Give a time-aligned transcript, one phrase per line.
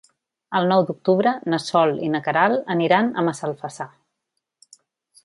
[0.59, 3.91] El nou d'octubre na Sol i na Queralt aniran a Massalfassar.